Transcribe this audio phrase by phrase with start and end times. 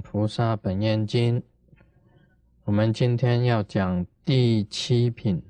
[0.00, 1.42] 菩萨本愿经，
[2.64, 5.42] 我们今天要讲第七品。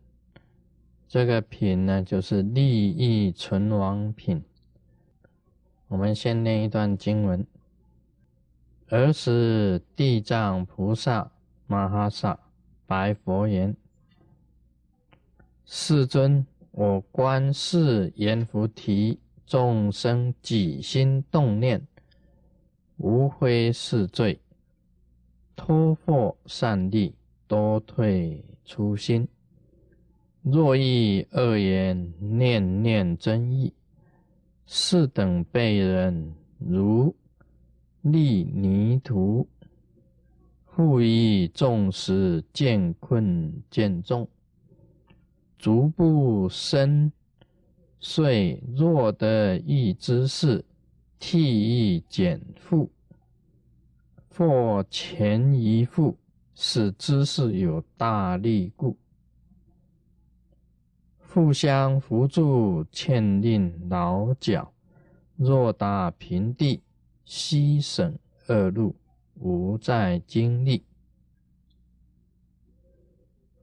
[1.08, 4.42] 这个品呢，就是利益存亡品。
[5.88, 7.46] 我们先念一段经文：
[8.88, 11.30] 儿时地藏菩萨
[11.66, 12.38] 摩诃萨
[12.86, 13.76] 白佛言
[15.66, 21.86] ：“世尊，我观世阎浮提众生起心动念。”
[23.02, 24.38] 无非是罪，
[25.56, 27.14] 托获善利，
[27.48, 29.26] 多退初心。
[30.42, 33.72] 若忆恶言，念念真意，
[34.66, 37.16] 是等被人如
[38.02, 39.48] 逆泥土，
[40.66, 44.28] 复以众时见困见重，
[45.58, 47.10] 逐步深
[47.98, 50.62] 遂若得一之事。
[51.20, 52.90] 替亦减负，
[54.34, 56.16] 或前一负，
[56.54, 58.96] 使知识有大力故。
[61.28, 64.72] 互相扶助，欠令老脚。
[65.36, 66.82] 若达平地，
[67.24, 68.18] 悉省
[68.48, 68.96] 二路，
[69.34, 70.82] 无再经历。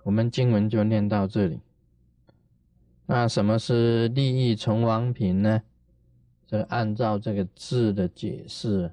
[0.04, 1.60] 我们经文就念到这里。
[3.06, 5.62] 那什么是利益存亡平呢？
[6.48, 8.90] 这按照这个字的解释，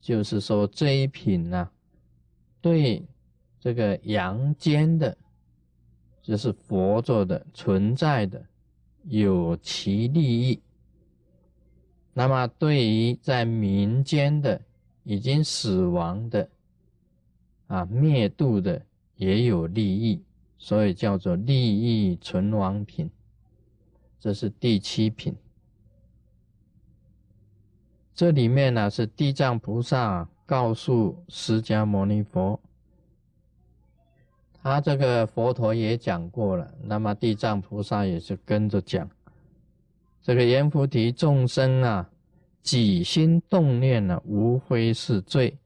[0.00, 1.70] 就是说这一品呢，
[2.60, 3.06] 对
[3.60, 5.14] 这个阳间的，
[6.22, 8.42] 就是佛做的存在的，
[9.04, 10.58] 有其利益；
[12.14, 14.58] 那么对于在民间的
[15.04, 16.48] 已经死亡的，
[17.66, 18.80] 啊灭度的
[19.16, 20.22] 也有利益，
[20.56, 23.10] 所以叫做利益存亡品。
[24.18, 25.36] 这是第七品。
[28.16, 32.58] 这里面呢是地藏菩萨告诉释迦牟尼佛，
[34.54, 39.06] 他这个佛陀也讲过了，那么地藏菩萨也是跟着讲，
[40.22, 42.08] 这个阎浮提众生啊，
[42.62, 45.58] 起心动念呢，无非是罪，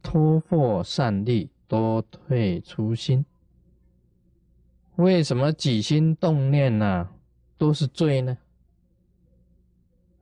[0.00, 3.26] 托获善利，多退初心。
[4.94, 7.08] 为什么起心动念呢，
[7.58, 8.38] 都是罪呢？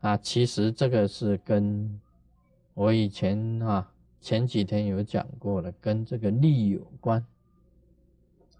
[0.00, 2.00] 啊，其实这个是跟
[2.72, 7.24] 我以前啊前几天有讲过的，跟这个利有关。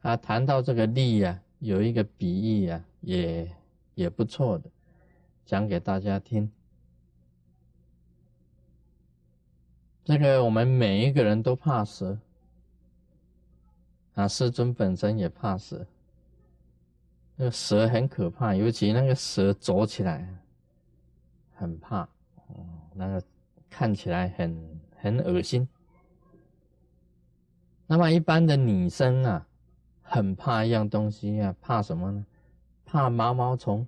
[0.03, 3.51] 啊，谈到这个利呀，有一个比喻呀，也
[3.95, 4.71] 也不错的，
[5.45, 6.51] 讲给大家听。
[10.05, 12.19] 这个我们每一个人都怕蛇，
[14.15, 15.87] 啊，师尊本身也怕蛇。
[17.37, 20.40] 那个蛇很可怕，尤其那个蛇走起来。
[21.61, 22.09] 很怕，
[22.47, 23.23] 哦，那个
[23.69, 25.69] 看起来很很恶心。
[27.87, 29.47] 那么一般的女生啊，
[30.01, 32.25] 很怕一样东西啊，怕什么呢？
[32.87, 33.87] 怕毛毛虫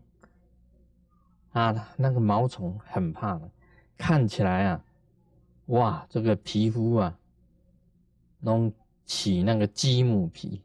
[1.52, 3.40] 啊，那个毛虫很怕，
[3.96, 4.84] 看起来啊，
[5.66, 7.18] 哇，这个皮肤啊，
[8.40, 8.70] 弄
[9.06, 10.62] 起那个鸡母皮，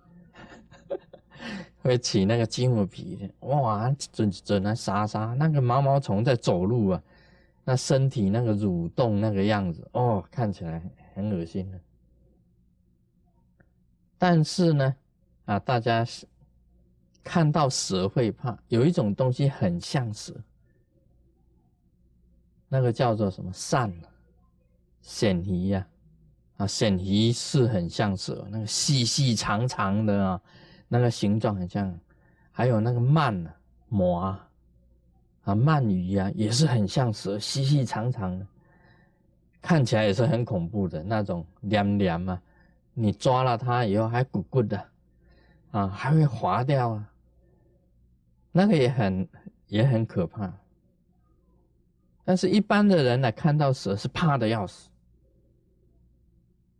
[1.82, 7.02] 会起那个鸡母皮，哇，整整来沙沙，那个毛毛虫在走路啊，
[7.64, 10.82] 那身体那个蠕动那个样子，哦，看起来
[11.14, 11.80] 很恶心的。
[14.18, 14.96] 但是呢，
[15.46, 16.06] 啊，大家
[17.24, 20.34] 看到蛇会怕，有一种东西很像蛇，
[22.68, 23.94] 那个叫做什么鳝？
[25.04, 25.88] 鳝鱼呀，
[26.58, 30.42] 啊，鳝鱼是很像蛇，那个细细长长的啊。
[30.88, 32.00] 那个形状很像，
[32.52, 33.52] 还有那个鳗呢，
[33.92, 34.50] 蟒啊，
[35.44, 38.48] 啊鳗鱼呀，也是很像蛇，细细长长的，
[39.62, 42.42] 看起来也是很恐怖的那种，黏黏啊，
[42.94, 44.82] 你抓了它以后还鼓鼓的，
[45.72, 47.10] 啊，还会滑掉啊，
[48.52, 49.28] 那个也很
[49.68, 50.52] 也很可怕。
[52.24, 54.90] 但是一般的人呢，看到蛇是怕的要死，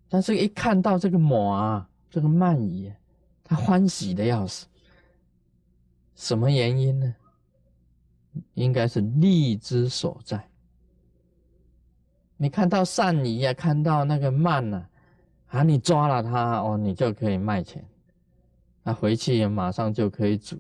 [0.08, 2.92] 但是一看到这个蟒啊，这个鳗鱼。
[3.50, 4.66] 他欢喜的要死，
[6.16, 7.16] 什么原因呢？
[8.56, 10.50] 应该是利之所在。
[12.36, 14.86] 你看到鳝鱼呀，看到那个鳗呐，
[15.48, 17.84] 啊，你抓了它哦，你就可以卖钱，
[18.84, 20.60] 那回去马上就可以煮。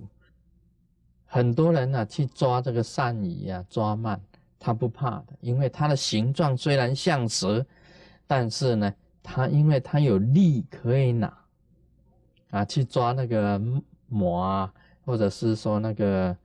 [1.25, 4.17] 很多人呢去抓这个鳝鱼呀，抓鳗，
[4.57, 7.65] 他不怕的，因为它的形状虽然像蛇，
[8.25, 11.37] 但是呢，它因为它有利可以拿。
[12.49, 13.61] 啊，去抓那个
[14.07, 14.73] 魔啊，
[15.05, 16.37] 或者是说那个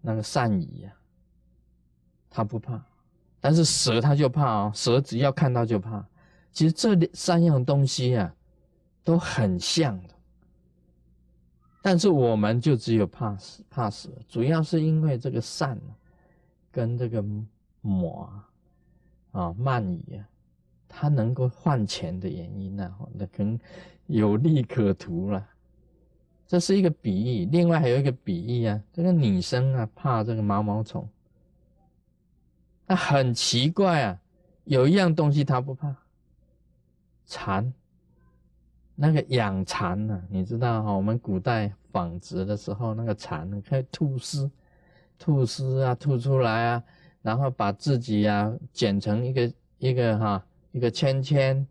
[0.00, 0.92] 那个鳝鱼啊，
[2.30, 2.82] 他不怕，
[3.40, 6.04] 但是蛇他就怕哦，蛇只要看到就怕，
[6.52, 8.34] 其实这三样东西啊，
[9.02, 10.14] 都很像的。
[11.82, 15.78] 但是我们就只有怕死，怕死，主要是因为这个善
[16.72, 17.22] 跟这个
[17.82, 18.48] 魔啊
[19.40, 20.26] 啊慢疑啊，
[20.96, 23.58] 它能够换钱的原因呢，那可能
[24.06, 25.44] 有利可图了。
[26.46, 31.08] 这是一个比喻，另外还有一个比喻啊，这个女生啊怕这个毛毛虫，
[32.86, 34.20] 那很奇怪啊，
[34.64, 35.96] 有一样东西她不怕，
[37.26, 37.72] 蚕。
[38.96, 40.22] 那个养蚕呢？
[40.30, 40.92] 你知道哈？
[40.92, 44.48] 我们古代纺织的时候，那个蚕可以吐丝，
[45.18, 46.84] 吐丝啊，吐出来啊，
[47.20, 51.64] 然后把自己啊剪成一个一个哈一个圈圈，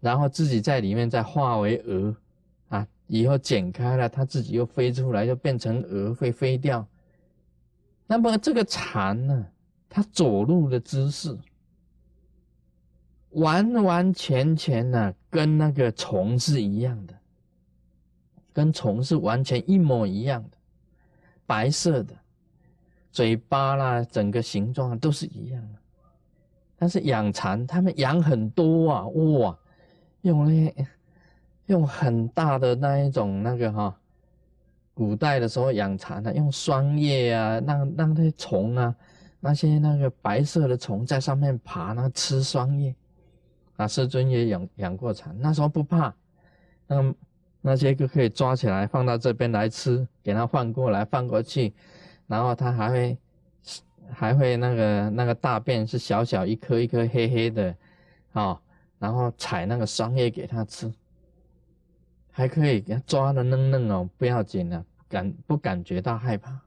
[0.00, 2.14] 然后自己在里面再化为蛾
[2.68, 6.86] 啊，以后剪开了，它自己又飞出来，又变成蛾，会飞掉。
[8.06, 9.46] 那么这个蚕呢，
[9.88, 11.36] 它走路的姿势。
[13.30, 17.14] 完完全全呢，跟那个虫是一样的，
[18.52, 20.58] 跟虫是完全一模一样的，
[21.46, 22.14] 白色的，
[23.10, 25.78] 嘴巴啦，整个形状都是一样的。
[26.78, 29.58] 但是养蚕，他们养很多啊，哇，
[30.22, 30.74] 用那
[31.66, 33.94] 用很大的那一种那个哈，
[34.94, 38.94] 古代的时候养蚕的，用霜叶啊，让让那些虫啊，
[39.40, 42.94] 那些那个白色的虫在上面爬，那吃霜叶。
[43.76, 46.12] 啊，师尊也养养过蚕，那时候不怕，
[46.88, 47.14] 那
[47.60, 51.72] 那些就可以抓起来放到这边来吃，给它换过来放过去，
[52.26, 53.16] 然后它还会
[54.10, 57.74] 还会那个那个大便是小小一颗一颗黑黑的，
[58.32, 58.60] 啊，
[58.98, 60.92] 然后采那个桑叶给它吃，
[62.30, 66.60] 还可以给它抓的嫩嫩哦，不要紧的，感不感觉到害怕。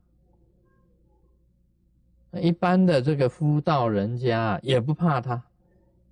[2.33, 5.43] 一般的这个夫道人家也不怕它。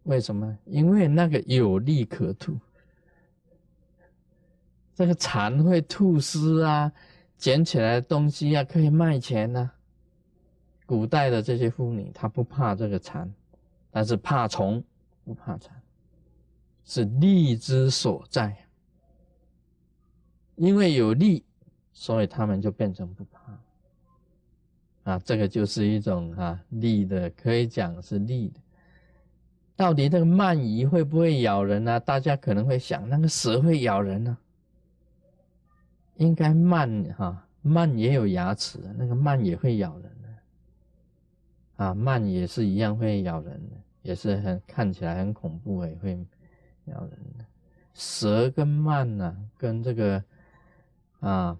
[0.03, 0.57] 为什么？
[0.65, 2.57] 因为那个有利可图，
[4.95, 6.91] 这个蚕会吐丝啊，
[7.37, 9.71] 捡起来的东西啊可以卖钱呢。
[10.89, 13.31] 古代的这些妇女，她不怕这个蚕，
[13.91, 14.83] 但是怕虫，
[15.23, 15.79] 不怕蚕，
[16.83, 18.57] 是利之所在。
[20.55, 21.45] 因为有利，
[21.93, 25.11] 所以他们就变成不怕。
[25.11, 28.59] 啊，这个就是一种啊利的，可以讲是利的。
[29.75, 31.99] 到底这个鳗鱼会不会咬人呢？
[31.99, 34.35] 大家可能会想，那个蛇会咬人呢？
[36.15, 40.11] 应该鳗哈，鳗也有牙齿，那个鳗也会咬人
[41.79, 46.11] 啊，鳗也是一样会咬人的，也是很看起来很恐怖，也会
[46.85, 47.45] 咬人的。
[47.93, 50.23] 蛇跟鳗呢，跟这个
[51.21, 51.57] 啊，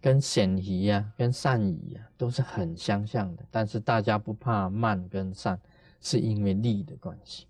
[0.00, 5.58] 跟鳝鱼呀，跟鳝鱼呀，都是很相像的，但是大家不怕鳗跟鳝。
[6.04, 7.46] 是因为利的关系，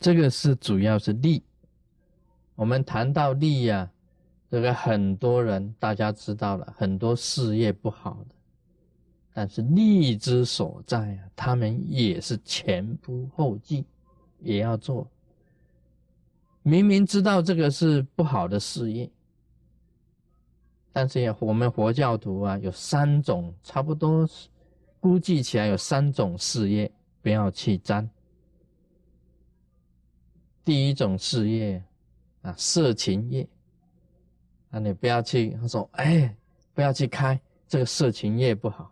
[0.00, 1.44] 这个是主要是利。
[2.54, 3.92] 我们谈到利呀，
[4.48, 8.34] 这个很多人大家知道了，很多事业不好的，
[9.38, 13.84] 但是利之所在啊，他们也是前仆后继，
[14.40, 15.06] 也要做。
[16.62, 19.10] 明明知道这个是不好的事业，
[20.90, 24.26] 但是也，我们佛教徒啊，有三种差不多。
[25.00, 28.08] 估计起来有三种事业不要去沾。
[30.64, 31.84] 第一种事业
[32.40, 33.46] 啊，色情业，
[34.70, 35.50] 啊，你不要去。
[35.60, 36.34] 他说：“哎，
[36.72, 38.90] 不要去开这个色情业不好。”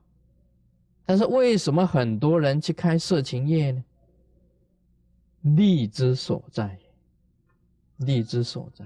[1.07, 3.85] 但是为什么很多人去开色情业呢？
[5.43, 6.79] 利之所在，
[7.99, 8.85] 利之所在，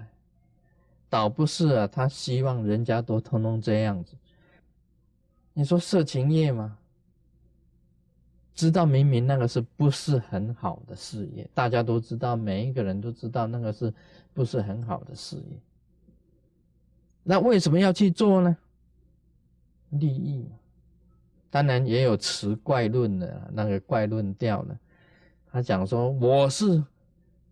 [1.08, 4.16] 倒不是啊，他希望人家都通通这样子。
[5.52, 6.76] 你说色情业吗？
[8.54, 13.94] 知道明明那个是不是很好的事业，大家都知道，每一个人都知道那个是
[14.34, 15.60] 不是很好的事业。
[17.22, 18.56] 那为什么要去做呢？
[19.90, 20.58] 利益嘛。
[21.50, 24.78] 当然也有持怪论的那个怪论调了，
[25.50, 26.82] 他讲说我是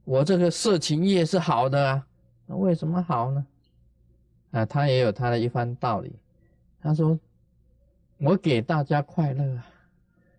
[0.04, 2.06] 我这个色情业是好的啊，
[2.46, 3.46] 那为什么好呢？
[4.50, 6.12] 啊，他也有他的一番道理。
[6.80, 7.18] 他说
[8.18, 9.60] 我给大家快乐。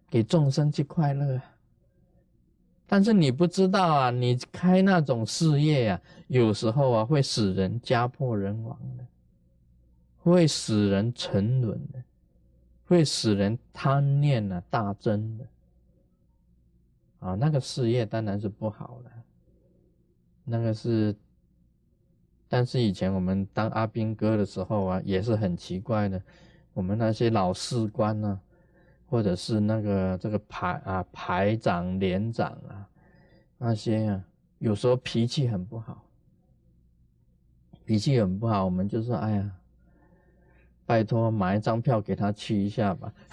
[0.10, 1.42] 给众生去快乐，
[2.86, 9.06] 但是你不知道啊，你开那种事业啊，有时候啊会使人家破人亡的，
[10.24, 12.02] 会使人沉沦的，
[12.88, 15.46] 会使人贪念啊大增的。
[17.20, 19.12] 啊，那个事业当然是不好的，
[20.44, 21.16] 那个是，
[22.48, 26.22] 但是以前我们当阿兵哥的时候啊，也是很奇怪的，
[26.74, 28.40] 我们那些老士官呢。
[29.10, 32.90] 或者是那个这个排啊排长连长啊，
[33.58, 34.22] 那些啊，
[34.60, 36.04] 有时候脾气很不好，
[37.86, 39.57] 脾气很不好，我们就说：“哎呀，
[40.88, 43.14] 拜托买一张票给他去一下吧。”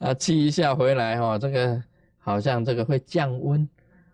[0.00, 1.82] 啊，去一下回来哈，这个
[2.18, 3.68] 好像这个会降温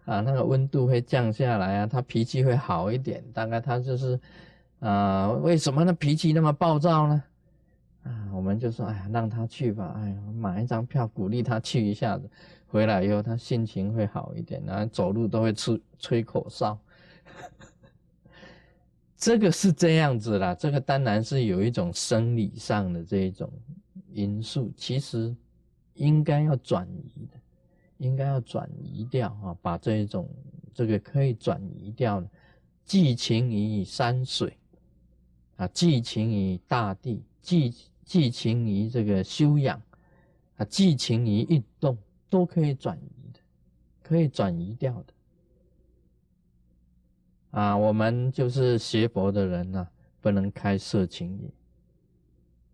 [0.05, 3.23] 啊，那个温度会降下来啊，他脾气会好一点。
[3.33, 4.19] 大概他就是
[4.81, 7.23] 啊，为什么那脾气那么暴躁呢？
[8.03, 12.29] 啊，我们就说：“哎呀，让他去吧。”哎呀，买一张票鼓励他去一下子。
[12.67, 16.79] 回来以后，他心情会好一点，然后走路都会吹吹口哨。
[19.17, 23.51] 这个是这样子啦，这个当然是有一种生理上的这一种
[24.13, 25.35] 因素，其实
[25.95, 27.39] 应该要转移的，
[27.99, 30.29] 应该要转移掉啊，把这一种
[30.75, 32.29] 这个可以转移掉的，
[32.85, 34.57] 寄情于山水
[35.57, 39.81] 啊，寄情于大地，寄寄情于这个修养
[40.57, 41.97] 啊，寄情于运动。
[42.29, 43.39] 都可以转移的，
[44.03, 45.15] 可以转移掉的。
[47.51, 49.89] 啊，我们就是学佛的人呢，
[50.21, 51.51] 不能开色情业。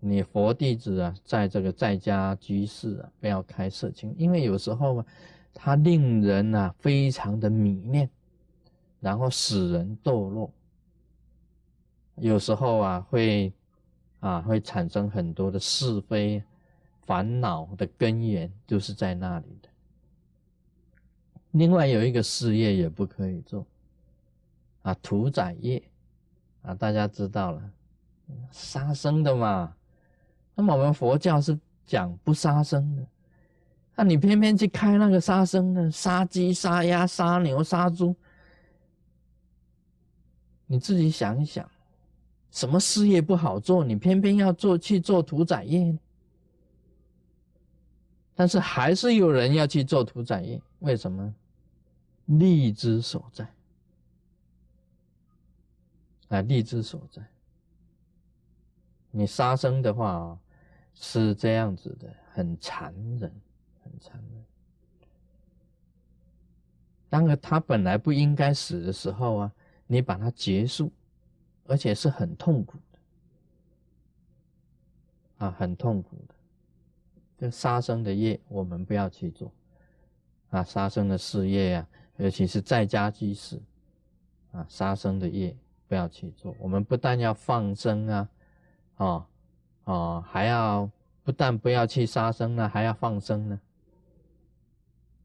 [0.01, 5.07] 你佛弟子啊，在这个在家居士啊，不要开色情，因为有时候啊，
[5.53, 8.09] 它令人啊非常的迷恋，
[9.01, 10.53] 然后使人堕落。
[12.17, 13.53] 有时候啊，会
[14.21, 16.43] 啊会产生很多的是非。
[17.05, 19.69] 烦恼的根源就是在那里的。
[21.51, 23.67] 另外有一个事业也不可以做，
[24.83, 25.83] 啊，屠宰业，
[26.63, 27.63] 啊，大家知道了，
[28.51, 29.75] 杀生的嘛。
[30.55, 33.07] 那么我们佛教是讲不杀生的，
[33.97, 38.15] 那你偏偏去开那个杀生的，杀鸡、杀鸭、杀牛、杀猪，
[40.67, 41.69] 你自己想一想，
[42.51, 45.97] 什么事业不好做，你偏偏要做去做屠宰业？
[48.35, 51.35] 但是还是有人要去做屠宰业，为什么？
[52.27, 53.47] 利之所在
[56.33, 57.23] 啊，利之所在。
[59.11, 60.39] 你杀生的话啊，
[60.95, 63.33] 是这样子的，很残忍，
[63.83, 64.45] 很残忍。
[67.11, 69.53] 当个他本来不应该死的时候啊，
[69.87, 70.91] 你把它结束，
[71.67, 72.99] 而且是很痛苦的
[75.47, 76.35] 啊，很痛苦的。
[77.37, 79.53] 这杀生的业，我们不要去做
[80.51, 80.63] 啊！
[80.63, 81.87] 杀生的事业呀，
[82.17, 83.61] 尤其是在家居士
[84.53, 85.55] 啊，杀生的业
[85.93, 86.57] 不要去做。
[86.59, 88.29] 我们不但要放生啊，
[88.97, 89.27] 哦
[89.85, 90.91] 哦，还要
[91.23, 93.61] 不但不要去杀生呢，还要放生呢。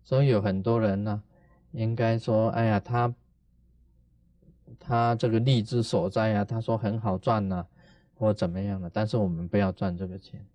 [0.03, 1.23] 所以有很多人呢，
[1.71, 3.15] 应该说，哎呀，他
[4.77, 7.65] 他这个利之所在啊，他说很好赚呐，
[8.15, 10.45] 或怎么样的，但是我们不要赚这个钱。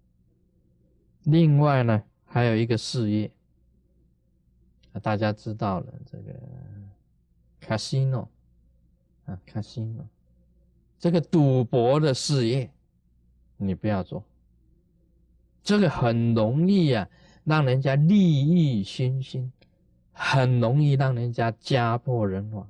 [1.23, 3.33] 另外呢，还有一个事业，
[5.01, 6.35] 大家知道了这个
[7.63, 8.29] casino
[9.27, 10.05] 啊，casino
[10.99, 12.71] 这个赌博的事业，
[13.57, 14.25] 你不要做，
[15.63, 17.09] 这个很容易啊，
[17.45, 19.53] 让人家利欲熏心，
[20.13, 22.69] 很容易让人家家破人亡，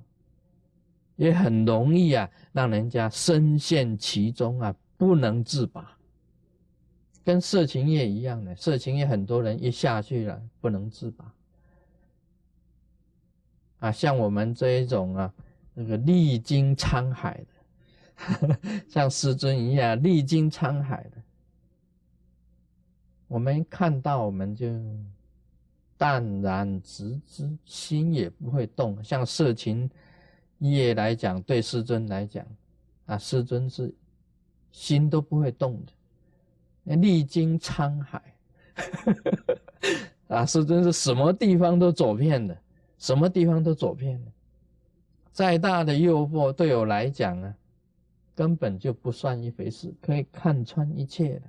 [1.16, 5.97] 也很容易啊，让人家深陷其中啊，不能自拔。
[7.25, 11.32] 跟色情业一样的，色情业很多人一下去了不能自拔
[13.78, 15.35] 啊，像我们这一种啊，
[15.75, 17.45] 那个历经沧海
[18.17, 21.23] 的， 像师尊一样历经沧海的，
[23.29, 24.67] 我们看到我们就
[25.97, 29.02] 淡然直之，心也不会动。
[29.02, 29.88] 像色情
[30.59, 32.47] 业来讲，对师尊来讲
[33.07, 33.95] 啊，师尊是
[34.73, 35.93] 心都不会动的。
[36.97, 38.23] 历经沧海，
[40.29, 42.57] 啊，师尊是什么地方都走遍了，
[42.99, 44.33] 什么地方都走遍了。
[45.32, 47.54] 再大的诱惑对我来讲啊，
[48.34, 51.42] 根本就不算一回事，可以看穿一切的。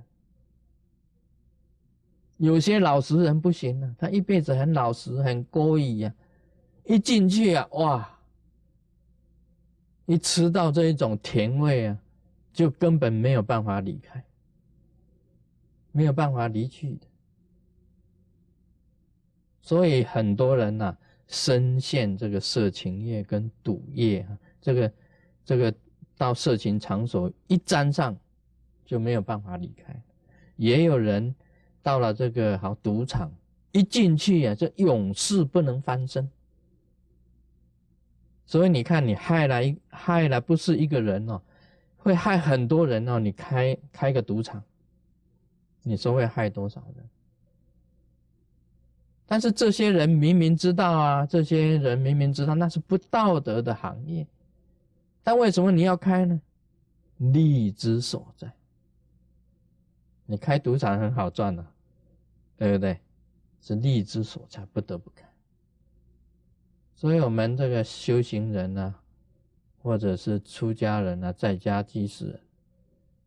[2.38, 6.14] 有些老实人不行啊，他一辈子很老实，很 cố 意呀，
[6.84, 8.18] 一进去啊，哇，
[10.06, 11.98] 一吃到这一种甜味啊，
[12.52, 14.24] 就根本没有办法离开。
[15.96, 17.06] 没有办法离去的，
[19.62, 24.92] 所以很多人呐，深陷这个色情业跟赌业啊，这个
[25.44, 25.74] 这个
[26.16, 28.16] 到色情场所一沾上，
[28.84, 30.00] 就没有办法离开。
[30.56, 31.34] 也有人
[31.82, 33.32] 到了这个好赌场，
[33.72, 36.30] 一进去啊，这永世不能翻身。
[38.46, 41.40] 所以你看，你害了害了不是一个人哦，
[41.96, 43.18] 会害很多人哦。
[43.18, 44.62] 你开开个赌场。
[45.82, 47.08] 你说会害多少人？
[49.26, 54.26] 但是这些人明明知道啊，这些人明明知道那是不道德的行业，
[55.22, 56.40] 但为什么你要开呢？
[57.18, 58.52] 利之所在。
[60.26, 61.66] 你开赌场很好赚的，
[62.56, 62.98] 对不对？
[63.60, 65.24] 是利之所在，不得不开。
[66.94, 68.94] 所以我们这个修行人呢，
[69.82, 72.38] 或者是出家人啊，在家居士，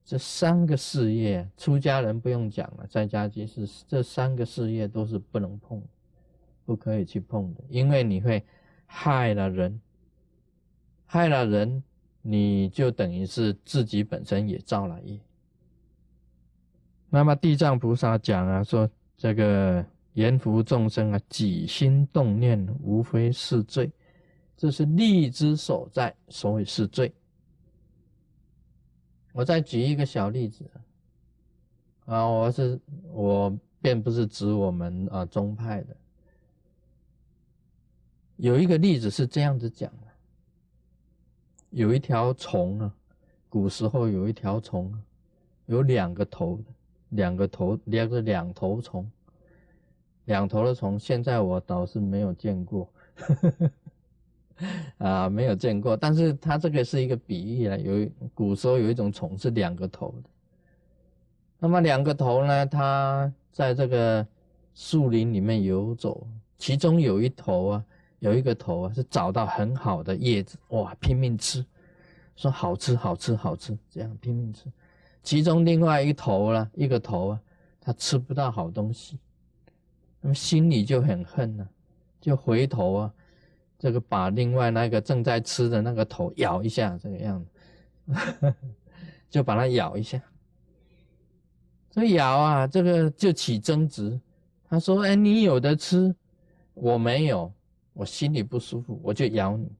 [0.07, 5.83] 这三个事业，出家人不用讲了，在家即是这三个事业都是不能碰，
[6.65, 8.41] 不可以去碰的，因为你会
[8.85, 9.79] 害了人，
[11.05, 11.83] 害了人，
[12.21, 15.19] 你就等于是自己本身也造了业。
[17.09, 19.85] 那么地藏菩萨讲啊，说这个。
[20.13, 23.91] 言福众生啊，起心动念，无非是罪，
[24.55, 27.13] 这是利之所在，所以是罪。
[29.38, 30.65] 我再举一个小例子。
[32.06, 32.79] 啊，我是
[33.12, 35.96] 我便不是指我们啊宗派的，
[38.38, 40.08] 有一个例子是这样子讲的：
[41.70, 42.96] 有一条虫啊，
[43.48, 44.91] 古时候有一条虫，
[45.67, 46.60] 有两个头，
[47.10, 49.08] 两个头，两个两头虫。
[50.25, 52.89] 两头的虫，现在我倒是没有见过，
[54.97, 55.95] 啊，没有见过。
[55.95, 60.29] 但是它这个是一个比喻了，有古时候有一种虫是两个头的。
[61.59, 64.25] 那么两个头呢，它在这个
[64.73, 67.85] 树林里面游走，其中有一头啊，
[68.19, 71.65] 有一个头啊，是找到很好的叶子，哇，拼命吃，
[72.35, 74.71] 说好吃好吃好吃，这样拼命吃。
[75.23, 77.41] 其中另外一头呢，一个头啊，
[77.81, 79.17] 它吃不到好东西。
[80.21, 81.67] 那么心里就很恨呢，
[82.21, 83.13] 就回头啊，
[83.77, 88.53] 这个把另外那个正在吃的那个头咬一下，这个样子，
[89.29, 90.22] 就把它咬一下。
[91.89, 94.20] 这咬啊，这个就起争执。
[94.70, 96.13] 他说：“哎，你有的吃，
[96.74, 97.51] 我没有，
[97.94, 99.72] 我心里不舒服，我就咬你。”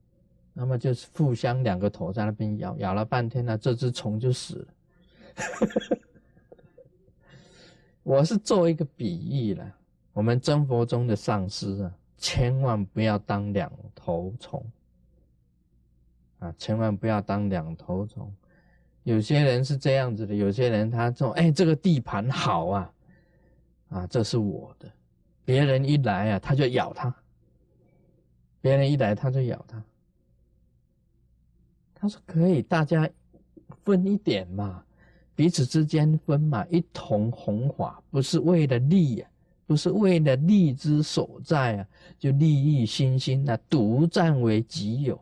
[0.54, 4.68] 那么就是互相两个头在那边咬，咬了半天呢，这只虫就死了。
[8.02, 9.74] 我是做一个比喻了。
[10.12, 14.64] 我们真佛中的上师啊，千万不要当两头虫
[16.40, 16.52] 啊！
[16.58, 18.32] 千万不要当两头虫。
[19.04, 22.92] 有些人是这样子的，有些人他说：“哎，这个地盘好啊，
[23.88, 24.90] 啊，这是我的。”
[25.44, 27.10] 别人一来啊，他就咬他；
[28.60, 29.82] 别人一来，他就咬他。
[31.94, 33.08] 他说：“可以，大家
[33.84, 34.84] 分一点嘛，
[35.34, 39.28] 彼此之间分嘛，一同弘法，不是为了利呀。”
[39.68, 41.86] 不是为了利之所在啊，
[42.18, 45.20] 就利益心心啊，独占为己有。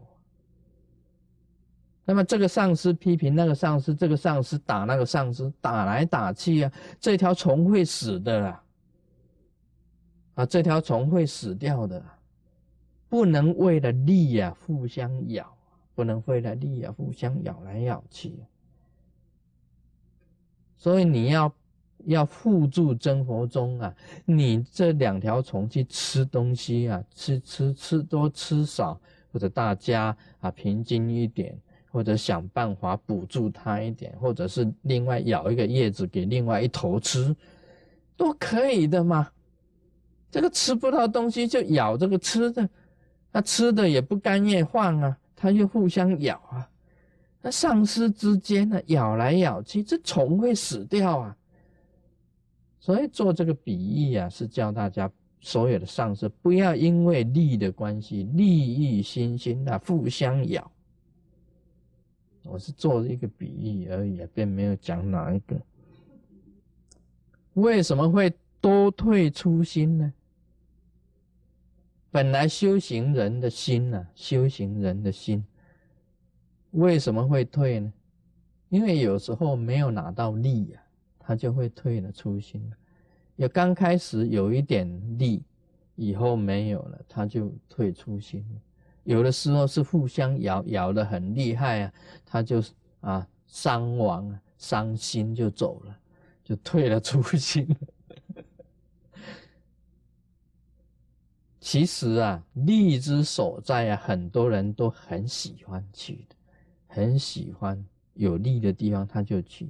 [2.05, 8.63] 那么这个上司批评那个上司，这个上司打那个上司，打来打去啊，这条虫会死的啦！
[10.37, 12.01] 啊，这条虫会死掉的，
[13.09, 15.53] 不能为了利呀互相咬，
[15.97, 18.33] 不能为了利呀互相咬来咬去。
[20.77, 21.53] 所以你要。
[22.05, 23.95] 要互助真佛中啊！
[24.25, 29.01] 你这两条虫去吃东西啊，吃吃吃多吃少，
[29.33, 31.59] 或者大家啊平均一点，
[31.91, 37.35] 或者想办法补助它一点，或者是另外咬一个叶子给另外一头吃，
[38.17, 39.29] 都可以的嘛。
[40.31, 42.69] 这个吃不到东西就咬这个吃的，
[43.33, 46.69] 那吃的也不甘愿换啊，它又互相咬啊。
[47.43, 51.37] 那丧尸之间呢，咬来咬去，这虫会死掉啊。
[52.87, 60.71] 所以做这个比喻啊，是教大家所有的上司不要因为利的关系，利益心心啊，互相咬。
[62.45, 65.61] 我是做一个比喻而已，并没有讲哪一个。
[67.55, 70.13] 为什么会多退初心呢？
[72.13, 75.45] 本来修行人的心呢，修行人的心
[76.71, 77.93] 为什么会退呢？
[78.69, 80.81] 因为有时候没有拿到利呀。
[81.27, 82.77] 他就会退了初心了，
[83.35, 85.43] 也刚开始有一点力，
[85.97, 88.61] 以后没有了，他就退初心了。
[89.03, 91.93] 有的时候是互相咬，咬的很厉害啊，
[92.25, 92.63] 他就
[93.01, 95.99] 啊伤亡，伤心就走了，
[96.45, 97.67] 就退了初心。
[101.59, 106.37] 其实啊，利之所在啊，很多人都很喜欢去的，
[106.87, 107.85] 很喜欢
[108.15, 109.69] 有利的地方他就去。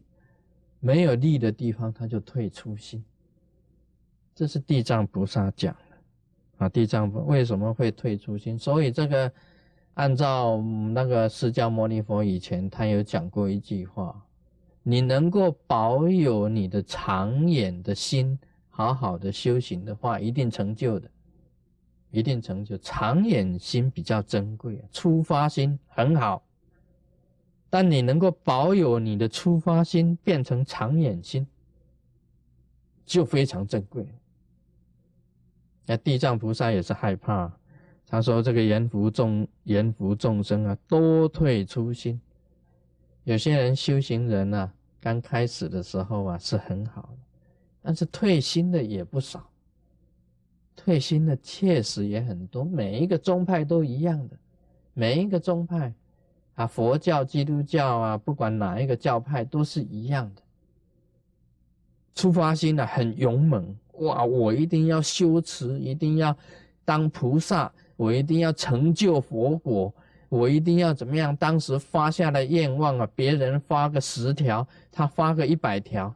[0.87, 3.05] 没有利的地方，他就退出心。
[4.37, 6.68] 这是地藏菩萨讲的啊。
[6.68, 8.57] 地藏为什么会退出心？
[8.57, 9.33] 所以这个
[9.94, 10.59] 按照
[10.94, 14.14] 那个释迦牟尼佛以前他有讲过一句话：
[14.85, 18.38] 你能够保有你的长远的心，
[18.70, 21.11] 好好的修行的话，一定成就的。
[22.12, 22.79] 一定成就。
[22.79, 26.46] 长远心比较珍贵，出发心很好，
[27.68, 31.46] 但你能够保有你的出发心变成长远心，
[33.05, 34.07] 就非常珍贵。
[35.85, 37.52] 那地藏菩萨也是害怕，
[38.07, 42.20] 他说：“这个阎浮众阎浮众生啊，多退初心。
[43.24, 47.18] 有些人修行人啊，刚开始的时候啊是很好的，
[47.83, 49.48] 但是退心的也不少。
[50.74, 54.37] 退心的确实也很多，每一个宗派都一样的，
[54.92, 55.92] 每一个宗派
[56.57, 60.42] 啊，佛教、基督教啊，不管哪一个教派都是一样的。
[62.14, 64.23] 出发心呢很勇猛。”哇！
[64.23, 66.37] 我一定要修持，一定要
[66.85, 69.90] 当菩萨，我一定要成就佛果，
[70.29, 71.35] 我一定要怎么样？
[71.35, 76.14] 当时发下的愿望啊，别人发个十条，他发个一百条，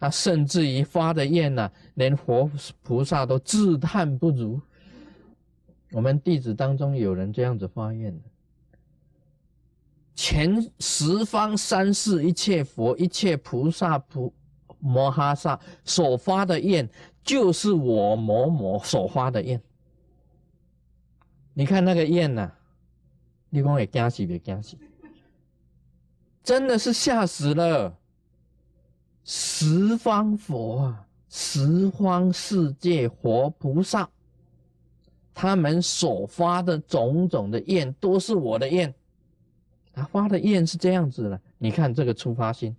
[0.00, 2.50] 他甚至于发的愿呢，连佛
[2.82, 4.58] 菩萨都自叹不如。
[5.92, 8.24] 我们弟子当中有人这样子发愿的，
[10.16, 14.34] 前十方三世一切佛、一切菩萨菩。
[14.78, 16.88] 摩哈萨所发的愿，
[17.24, 19.60] 就是我某某所发的愿。
[21.54, 22.52] 你看那个愿呐，
[23.48, 24.76] 你讲会惊死别惊死？
[26.44, 27.96] 真的是吓死了！
[29.24, 34.08] 十方佛啊，十方世界活菩萨，
[35.34, 38.94] 他们所发的种种的愿，都是我的愿。
[39.96, 42.76] 他发的愿是这样子的，你看这个出发心。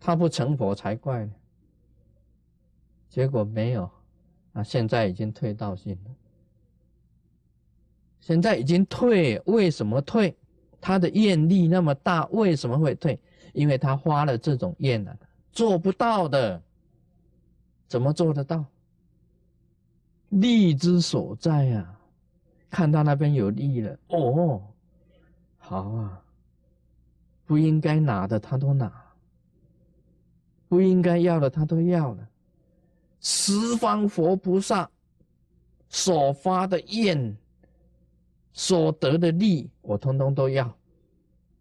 [0.00, 1.32] 他不成佛才怪呢，
[3.08, 3.88] 结果没有，
[4.54, 6.10] 啊，现在已经退道心了。
[8.18, 10.36] 现在已经退，为什么退？
[10.80, 13.16] 他的愿力那么大，为什么会退？
[13.52, 15.16] 因为他花了这种愿了，
[15.52, 16.60] 做不到的，
[17.86, 18.64] 怎么做得到？
[20.30, 22.00] 利之所在啊，
[22.68, 24.62] 看到那边有利了，哦，
[25.70, 26.20] 好啊，
[27.46, 28.92] 不应该拿的他都拿。
[30.66, 32.28] 不应该要的，他都要了。
[33.20, 34.90] 十方佛菩萨
[35.88, 37.36] 所发的愿、
[38.52, 40.76] 所得的利，我通通都要。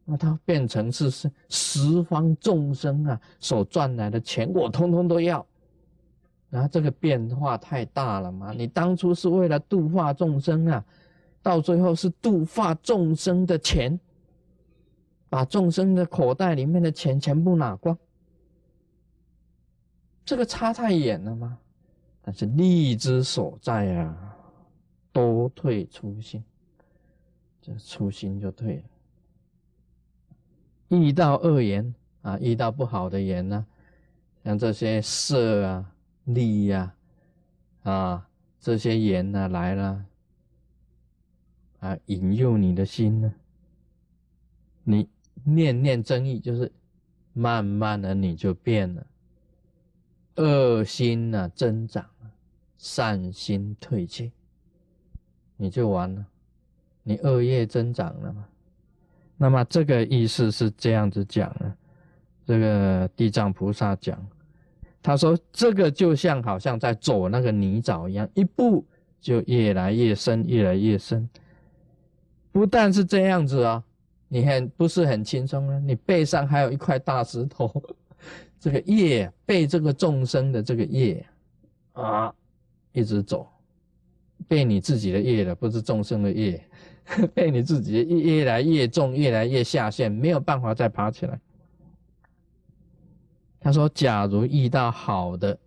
[0.05, 5.45] 那他变成是是十方众生啊所赚来的钱，我通通都要。
[6.49, 8.53] 然后这个变化太大了嘛？
[8.53, 10.83] 你当初是为了度化众生啊，
[11.49, 13.99] 到最后是度化众生的钱，
[15.29, 17.97] 把众生的口袋里面的钱全部拿光。
[20.23, 21.57] 这个差太远了吗？
[22.21, 24.37] 但是利之所在啊，
[25.11, 26.43] 多退初心，
[27.59, 28.83] 这初心就退了。
[30.89, 33.65] 遇到恶言啊，遇到不好的言呢，
[34.43, 35.91] 像这些色啊、
[36.25, 36.93] 利呀
[37.81, 40.05] 啊这些言呢来了
[41.79, 43.33] 啊，引诱你的心呢，
[44.83, 45.07] 你
[45.43, 46.71] 念念正义，就是
[47.33, 49.05] 慢慢的你就变了。
[50.35, 52.05] 恶心呢增长，
[52.77, 54.31] 善心退却，
[55.57, 56.25] 你就完了，
[57.03, 58.45] 你恶业增长了嘛？
[59.37, 61.73] 那么这个意思是这样子讲的，
[62.45, 64.25] 这个地藏菩萨讲，
[65.01, 68.85] 他说这个就像好像在走那个泥沼一样，一步
[69.21, 71.29] 就越来越深，越来越深。
[72.51, 73.83] 不但是这样子啊，
[74.27, 77.71] 你很不是很轻松啊，你背上还有一块大石头。
[78.59, 81.25] 这个业被这个众生的这个业
[81.93, 82.33] 啊，
[82.91, 83.47] 一直走，
[84.49, 86.61] 被你自己的业了，不是众生的业，
[87.33, 91.39] 被你自己的越越来越重，越来越下陷，没有办法再爬起来。
[93.61, 95.57] 他说：“假如遇到好的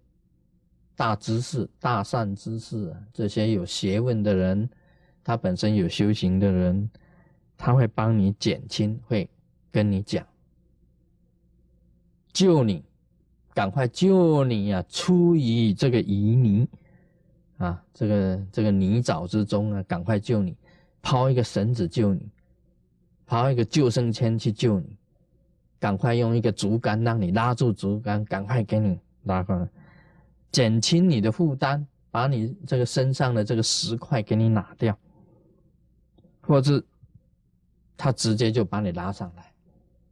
[0.94, 4.68] 大知识、大善知识，这些有学问的人，
[5.24, 6.90] 他本身有修行的人，
[7.56, 9.28] 他会帮你减轻，会
[9.70, 10.26] 跟你讲。”
[12.32, 12.82] 救你，
[13.52, 14.82] 赶快救你呀！
[14.88, 16.66] 出于这个泥泥
[17.58, 20.56] 啊，这个这个泥沼之中啊，赶快救你！
[21.02, 22.30] 抛一个绳子救你，
[23.26, 24.96] 抛一个救生圈去救你，
[25.78, 29.68] 赶快用一个竹竿让你拉住竹竿，赶快给你拉过来，
[30.50, 34.98] 减轻你的负担，把你这个身上的这个石块给你拿掉，
[36.42, 36.82] 或者
[37.96, 39.52] 他直接就把你拉上来。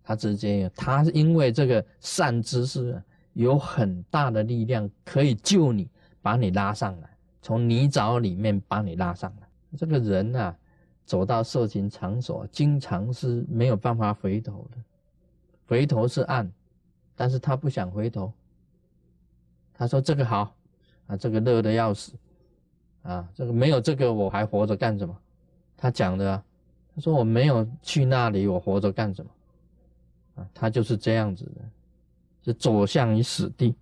[0.03, 3.01] 他直接，他因为这个善知识
[3.35, 5.89] 有很大的力量，可以救你，
[6.21, 9.49] 把你拉上来，从泥沼里面把你拉上来。
[9.77, 10.57] 这个人啊，
[11.05, 14.79] 走到色情场所，经常是没有办法回头的，
[15.69, 16.51] 回头是岸，
[17.15, 18.33] 但是他不想回头。
[19.75, 20.53] 他说这个好
[21.07, 22.15] 啊，这个热的要死
[23.03, 25.17] 啊，这个没有这个我还活着干什么？
[25.83, 26.45] 他讲的啊，
[26.95, 29.31] 他说我没有去那里，我活着干什么？
[30.35, 31.63] 啊，他就是这样子的，
[32.45, 33.75] 是走向于死地。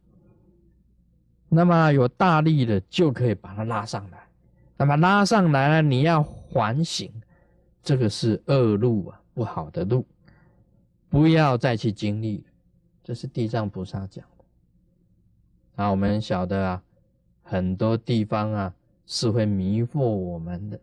[1.49, 4.29] 那么有大力的就可以把他拉上来，
[4.77, 7.11] 那么拉上来了，你要反省，
[7.83, 10.07] 这个是恶路啊，不好的路，
[11.09, 12.45] 不要再去经历。
[13.03, 15.83] 这是地藏菩萨讲的。
[15.83, 16.83] 啊，我们晓得啊，
[17.43, 18.75] 很多地方啊
[19.07, 20.79] 是会迷惑我们的，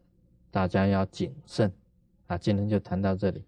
[0.55, 1.69] 大家要谨慎。
[2.27, 3.43] 啊，今天就谈到这里，